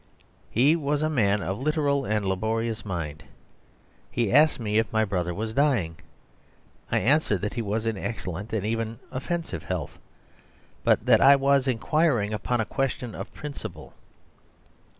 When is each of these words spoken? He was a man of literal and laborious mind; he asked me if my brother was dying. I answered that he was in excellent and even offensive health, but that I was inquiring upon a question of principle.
He 0.49 0.75
was 0.75 1.03
a 1.03 1.11
man 1.11 1.43
of 1.43 1.59
literal 1.59 2.05
and 2.05 2.25
laborious 2.25 2.83
mind; 2.83 3.21
he 4.09 4.33
asked 4.33 4.59
me 4.59 4.79
if 4.79 4.91
my 4.91 5.05
brother 5.05 5.31
was 5.31 5.53
dying. 5.53 5.97
I 6.91 6.97
answered 6.97 7.41
that 7.41 7.53
he 7.53 7.61
was 7.61 7.85
in 7.85 7.99
excellent 7.99 8.51
and 8.51 8.65
even 8.65 8.97
offensive 9.11 9.61
health, 9.61 9.99
but 10.83 11.05
that 11.05 11.21
I 11.21 11.35
was 11.35 11.67
inquiring 11.67 12.33
upon 12.33 12.59
a 12.59 12.65
question 12.65 13.13
of 13.13 13.31
principle. 13.35 13.93